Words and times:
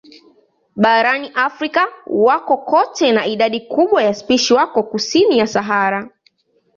Barani 0.75 1.31
Afrika 1.35 1.87
wako 2.07 2.57
kote 2.57 3.11
na 3.11 3.25
idadi 3.25 3.59
kubwa 3.61 4.03
ya 4.03 4.13
spishi 4.13 4.53
wako 4.53 4.83
kusini 4.83 5.37
ya 5.37 5.47
Sahara. 5.47 6.09